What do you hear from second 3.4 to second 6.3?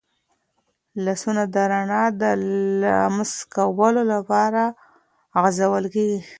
کولو لپاره غځول کېږي.